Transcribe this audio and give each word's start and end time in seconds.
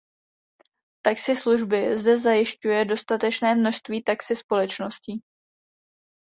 Taxi 1.05 1.35
služby 1.37 1.93
zde 1.97 2.17
zajišťuje 2.19 2.85
dostatečné 2.89 3.55
množství 3.55 4.03
taxi 4.03 4.35
společností. 4.35 5.21